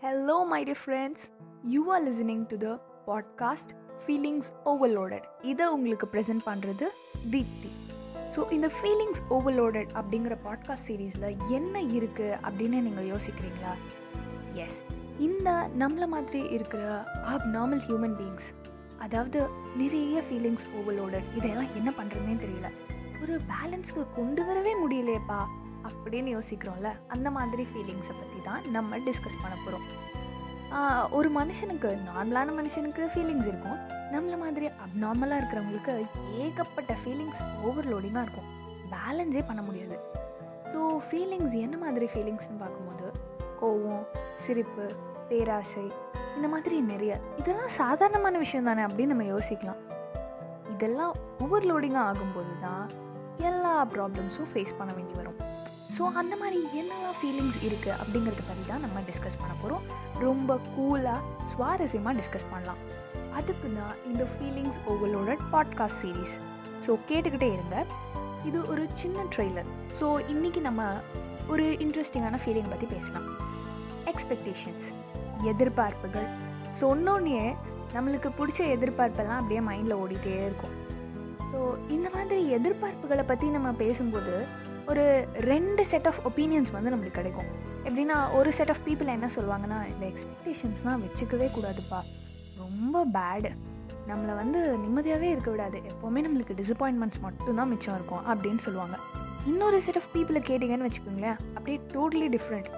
Hello, 0.00 0.44
my 0.44 0.62
dear 0.62 0.74
friends. 0.74 1.30
You 1.64 1.90
are 1.90 2.00
listening 2.06 2.40
to 2.50 2.56
the 2.64 2.72
podcast 3.06 3.68
feelings 4.02 4.50
overloaded 4.70 5.24
இதை 5.50 5.66
உங்களுக்கு 5.66 6.06
present 6.12 6.42
பண்ணுறது 6.48 6.86
Deepti. 7.34 7.70
So 8.34 8.40
இந்த 8.56 8.68
feelings 8.76 9.20
overloaded 9.36 9.90
அப்படிங்கிற 10.00 10.34
podcast 10.44 10.86
சீரீஸில் 10.88 11.26
என்ன 11.58 11.82
இருக்குது 11.94 12.36
அப்படின்னு 12.46 12.80
நீங்கள் 12.86 13.08
யோசிக்கிறீங்களா? 13.12 13.72
எஸ் 14.64 14.78
இந்த 15.18 15.70
நம்மளை 15.82 16.08
மாதிரி 16.16 16.42
இருக்கிற 16.56 16.82
ஆப் 17.32 17.48
நார்மல் 17.56 17.82
ஹியூமன் 17.88 18.16
பீயிங்ஸ் 18.20 18.48
அதாவது 18.98 19.40
நிறைய 19.82 20.22
ஃபீலிங்ஸ் 20.28 20.66
ஓவர்லோடட் 20.80 21.28
இதெல்லாம் 21.36 21.72
என்ன 21.74 21.92
பண்ணுறதுனே 22.00 22.36
தெரியல. 22.44 22.70
ஒரு 23.22 23.36
பேலன்ஸ்க்கு 23.52 24.04
கொண்டு 24.16 24.44
வரவே 24.44 24.74
முடியலையேப்பா. 24.84 25.40
அப்படின்னு 25.88 26.30
யோசிக்கிறோம்ல 26.36 26.90
அந்த 27.14 27.28
மாதிரி 27.36 27.64
ஃபீலிங்ஸை 27.70 28.14
பற்றி 28.20 28.38
தான் 28.48 28.62
நம்ம 28.76 28.98
டிஸ்கஸ் 29.06 29.42
பண்ண 29.44 29.56
போகிறோம் 29.64 29.86
ஒரு 31.16 31.28
மனுஷனுக்கு 31.38 31.90
நார்மலான 32.08 32.54
மனுஷனுக்கு 32.58 33.02
ஃபீலிங்ஸ் 33.12 33.48
இருக்கும். 33.50 33.78
நம்மள 34.14 34.34
மாதிரி 34.42 34.66
அப்நார்மலாக 34.84 35.38
இருக்கிறவங்களுக்கு 35.40 35.94
ஏகப்பட்ட 36.44 36.92
ஃபீலிங்ஸ் 37.02 37.42
ஓவர்லோடிங்காக 37.68 38.24
இருக்கும். 38.26 38.50
பேலன்ஸே 38.92 39.42
பண்ண 39.48 39.62
முடியாது. 39.68 39.96
ஸோ 40.72 40.80
ஃபீலிங்ஸ் 41.06 41.54
என்ன 41.66 41.76
மாதிரி 41.84 42.06
ஃபீலிங்ஸ்னு 42.12 42.58
பார்க்கும்போது 42.62 43.06
கோவம் 43.60 44.04
சிரிப்பு 44.44 44.86
பேராசை 45.28 45.86
இந்த 46.36 46.46
மாதிரி 46.54 46.76
நிறைய. 46.92 47.12
இதெல்லாம் 47.40 47.74
சாதாரணமான 47.80 48.38
விஷயம் 48.44 48.68
தானே 48.70 48.82
அப்படின்னு 48.88 49.14
நம்ம 49.14 49.28
யோசிக்கலாம். 49.34 49.80
இதெல்லாம் 50.74 51.14
ஓவர்லோடிங்காக 51.44 52.08
ஆகும்போது 52.10 52.54
தான் 52.66 52.86
எல்லா 53.50 53.72
ப்ராப்ளம்ஸும் 53.94 54.50
ஃபேஸ் 54.52 54.78
பண்ண 54.78 54.90
வேண்டி 54.98 55.14
வரும். 55.20 55.38
ஸோ 55.96 56.04
அந்த 56.20 56.34
மாதிரி 56.40 56.58
என்னெல்லாம் 56.80 57.18
ஃபீலிங்ஸ் 57.18 57.58
இருக்குது 57.66 57.96
அப்படிங்கிறத 58.00 58.42
பற்றி 58.48 58.64
தான் 58.70 58.82
நம்ம 58.84 59.02
டிஸ்கஸ் 59.08 59.38
பண்ண 59.42 59.54
போகிறோம் 59.60 59.84
ரொம்ப 60.24 60.56
கூலாக 60.74 61.20
சுவாரஸ்யமாக 61.52 62.12
டிஸ்கஸ் 62.18 62.50
பண்ணலாம். 62.50 62.80
அதுக்கு 63.38 63.68
தான் 63.78 63.94
இந்த 64.08 64.22
feelings 64.32 64.78
overload 64.92 65.36
podcast 65.54 66.00
series 66.02 66.34
so 66.86 66.92
கேட்டுக்கிட்டே 67.10 67.48
இருங்க. 67.56 67.76
இது 68.48 68.58
ஒரு 68.72 68.82
சின்ன 69.02 69.24
ட்ரெய்லர் 69.34 69.70
ஸோ 69.98 70.08
இன்றைக்கி 70.32 70.60
நம்ம 70.68 70.82
ஒரு 71.52 71.66
இன்ட்ரெஸ்டிங்கான 71.84 72.40
ஃபீலிங் 72.42 72.70
பற்றி 72.72 72.86
பேசலாம். 72.94 73.28
எக்ஸ்பெக்டேஷன்ஸ் 74.12 74.86
எதிர்பார்ப்புகள். 75.52 76.28
சொன்னோன்னே 76.82 77.40
நம்மளுக்கு 77.96 78.28
பிடிச்ச 78.38 78.60
எதிர்பார்ப்பெல்லாம் 78.76 79.40
அப்படியே 79.40 79.62
மைண்டில் 79.70 80.00
ஓடிட்டே 80.02 80.36
இருக்கும். 80.46 80.74
ஸோ 81.50 81.58
இந்த 81.96 82.06
மாதிரி 82.14 82.40
எதிர்பார்ப்புகளை 82.56 83.24
பற்றி 83.32 83.48
நம்ம 83.56 83.68
பேசும்போது 83.82 84.34
ஒரு 84.90 85.04
ரெண்டு 85.50 85.82
செட் 85.90 86.06
ஆஃப் 86.06 86.20
ஒப்பீனியன்ஸ் 86.28 86.70
வந்து 86.72 86.90
நம்மளுக்கு 86.92 87.18
கிடைக்கும். 87.20 87.48
எப்படின்னா 87.86 88.16
ஒரு 88.38 88.52
செட் 88.52 88.70
ஆஃப் 88.70 88.82
பீப்புள் 88.86 89.14
என்ன 89.14 89.28
சொல்லுவாங்கன்னா 89.36 89.78
இந்த 89.92 90.04
எக்ஸ்பெக்டேஷன்ஸ்லாம் 90.10 91.02
வச்சுக்கவே 91.04 91.48
கூடாதுப்பா. 91.56 92.00
ரொம்ப 92.62 93.04
பேடு 93.16 93.50
நம்மளை 94.10 94.34
வந்து 94.34 94.58
நிம்மதியாகவே 94.84 95.28
இருக்க 95.34 95.50
விடாது. 95.50 95.78
எப்போவுமே 95.92 96.22
நம்மளுக்கு 96.26 96.56
டிசப்பாயின்மெண்ட்ஸ் 96.62 97.20
மட்டும்தான் 97.20 97.68
மிச்சம் 97.68 97.94
இருக்கும் 97.94 98.26
அப்படின்னு 98.32 98.62
சொல்லுவாங்க. 98.66 98.98
இன்னொரு 99.46 99.82
செட் 99.86 99.98
ஆஃப் 100.02 100.10
பீப்புளை 100.14 100.42
கேட்டிங்கன்னு 100.50 100.88
வச்சுக்கோங்களேன் 100.88 101.38
அப்படியே 101.54 101.80
டோட்டலி 101.94 102.28
டிஃப்ரெண்ட் 102.36 102.70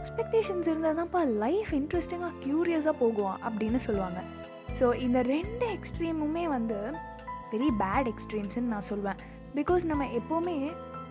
எக்ஸ்பெக்டேஷன்ஸ் 0.00 0.68
இருந்தால் 0.70 0.98
தான்ப்பா 1.00 1.22
லைஃப் 1.44 1.72
இன்ட்ரெஸ்டிங்காக 1.80 2.32
க்யூரியஸாக 2.44 2.94
போகும் 3.02 3.36
அப்படின்னு 3.48 3.80
சொல்லுவாங்க. 3.86 4.20
ஸோ 4.78 4.94
இந்த 5.06 5.22
ரெண்டு 5.22 5.66
எக்ஸ்ட்ரீமுமே 5.76 6.44
வந்து 6.56 6.78
வெரி 7.52 7.70
பேட் 7.82 8.08
எக்ஸ்ட்ரீம்ஸ்ன்னு 8.12 8.72
நான் 8.74 8.88
சொல்வேன். 8.92 9.20
பிகாஸ் 9.54 9.84
நம்ம 9.84 10.04
எப்போவுமே 10.20 10.56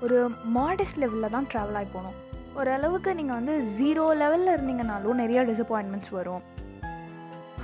ஒரு 0.06 0.18
மாடஸ்ட் 0.58 1.00
லெவலில் 1.04 1.34
தான் 1.36 1.48
ட்ராவல் 1.52 1.78
ஆகி 1.80 1.90
போகணும். 1.96 2.18
ஓரளவுக்கு 2.60 3.10
நீங்கள் 3.20 3.38
வந்து 3.40 3.54
ஜீரோ 3.80 4.04
லெவலில் 4.22 4.54
இருந்தீங்கனாலும் 4.56 5.20
நிறையா 5.22 5.42
டிசப்பாயின்மெண்ட்ஸ் 5.50 6.12
வரும். 6.18 6.44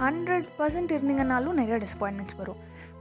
ஹண்ட்ரட் 0.03 0.47
பர்சன்ட் 0.57 0.91
இருந்தீங்கனாலும் 0.95 1.57
நிறையா 1.61 1.77
டிசப்பாயின்மெண்ட்ஸ் 1.85 2.39
வரும். 2.41 2.59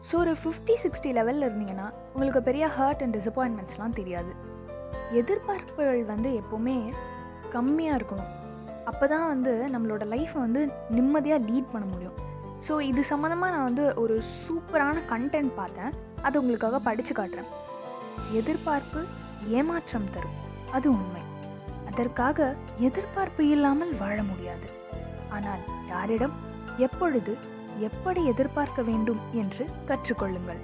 ஸோ 0.09 0.15
ஒரு 0.23 0.33
ஃபிஃப்டி 0.43 0.75
சிக்ஸ்டி 0.85 1.11
லெவலில் 1.19 1.47
இருந்தீங்கன்னா 1.49 1.89
உங்களுக்கு 2.14 2.42
பெரிய 2.48 2.64
ஹர்ட் 2.77 3.03
அண்ட் 3.05 3.17
டிசப்பாயின்மெண்ட்ஸ்லாம் 3.19 3.97
தெரியாது. 4.01 4.33
எதிர்பார்ப்புகள் 5.20 6.03
வந்து 6.13 6.31
எப்போவுமே 6.41 6.77
கம்மியாக 7.57 7.98
இருக்கணும். 8.01 8.31
அப்போ 8.91 9.05
தான் 9.14 9.27
வந்து 9.33 9.53
நம்மளோட 9.75 10.05
லைஃப்பை 10.14 10.41
வந்து 10.47 10.63
நிம்மதியாக 10.97 11.47
லீட் 11.48 11.73
பண்ண 11.75 11.87
முடியும். 11.92 12.17
ஸோ 12.67 12.75
இது 12.91 13.01
சம்மந்தமாக 13.13 13.53
நான் 13.55 13.69
வந்து 13.70 13.85
ஒரு 14.03 14.14
சூப்பரான 14.45 14.97
கண்டென்ட் 15.13 15.53
பார்த்தேன். 15.61 15.92
அது 16.27 16.37
உங்களுக்காக 16.42 16.79
படித்து 16.89 17.13
காட்டுறேன். 17.20 17.51
எதிர்பார்ப்பு 18.41 19.01
ஏமாற்றம் 19.46 20.11
தரும். 20.11 20.39
அது 20.72 20.90
உண்மை. 20.90 21.20
அதற்காக 21.92 22.55
எதிர்பார்ப்பு 22.78 23.48
இல்லாமல் 23.48 23.96
வாழ 23.96 24.22
முடியாது. 24.22 24.70
ஆனால் 25.28 25.58
யாரிடம் 25.89 26.33
எப்பொழுது 26.77 27.39
எப்படி 27.78 28.24
எதிர்பார்க்க 28.24 28.83
வேண்டும் 28.83 29.20
என்று 29.33 29.67
கற்றுக்கொள்ளுங்கள். 29.86 30.61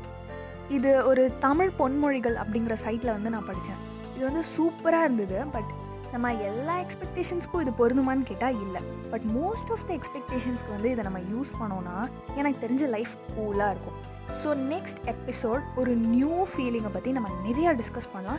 இது 0.69 1.07
ஒரு 1.07 1.33
தமிழ் 1.39 1.71
பொன்மொழிகள் 1.79 2.37
அப்படிங்கிற 2.37 2.77
சைட்டில் 2.85 3.07
வந்து 3.07 3.31
நான் 3.31 3.45
படித்தேன் 3.45 3.89
இது 4.17 4.25
வந்து 4.25 4.45
சூப்பராக 4.59 5.05
இருந்தது 5.05 5.45
பட் 5.45 5.71
நம்ம 6.13 6.35
எல்லா 6.35 6.79
எக்ஸ்பெக்டேஷன்ஸ்க்கும் 6.79 7.61
இது 7.61 7.71
பொருந்துமான்னு 7.71 8.23
கேட்டால் 8.23 8.61
இல்லை. 8.61 8.83
பட் 9.11 9.23
மோஸ்ட் 9.23 9.71
ஆஃப் 9.71 9.87
த 9.87 9.95
எக்ஸ்பெக்டேஷன்ஸ்க்கு 9.95 10.69
வந்து 10.69 10.91
இதை 10.91 11.05
நம்ம 11.05 11.19
யூஸ் 11.19 11.53
பண்ணோன்னா 11.61 12.09
எனக்கு 12.35 12.69
தெரிஞ்ச 12.69 12.89
லைஃப் 12.89 13.09
கூலாக 13.37 13.71
இருக்கும். 13.71 14.10
ஸோ 14.45 14.51
நெக்ஸ்ட் 14.73 15.01
எபிசோட் 15.07 15.63
ஒரு 15.77 15.95
நியூ 15.95 16.47
ஃபீலிங்கை 16.53 16.93
பற்றி 16.93 17.13
நம்ம 17.13 17.29
நிறையா 17.47 17.71
டிஸ்கஸ் 17.81 18.11
பண்ணலாம். 18.13 18.39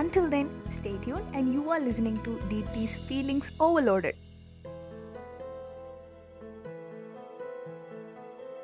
Until 0.00 0.28
then 0.28 0.50
stay tuned 0.78 1.24
and 1.32 1.54
you 1.54 1.72
are 1.72 1.82
listening 1.88 2.20
to 2.22 2.34
Deepti's 2.48 2.96
feelings 3.06 3.50
overloaded 3.58 4.18